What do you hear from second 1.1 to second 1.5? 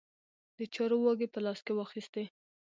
په